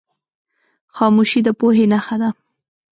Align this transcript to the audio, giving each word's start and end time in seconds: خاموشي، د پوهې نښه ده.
خاموشي، 0.95 1.39
د 1.45 1.49
پوهې 1.59 1.85
نښه 1.91 2.15
ده. 2.21 2.29